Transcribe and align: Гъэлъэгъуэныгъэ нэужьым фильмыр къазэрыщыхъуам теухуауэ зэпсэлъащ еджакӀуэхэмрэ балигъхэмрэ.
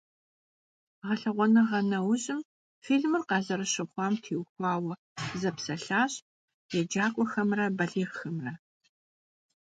Гъэлъэгъуэныгъэ 1.05 1.79
нэужьым 1.89 2.39
фильмыр 2.85 3.23
къазэрыщыхъуам 3.29 4.13
теухуауэ 4.23 4.93
зэпсэлъащ 5.39 6.13
еджакӀуэхэмрэ 6.77 7.65
балигъхэмрэ. 7.77 8.53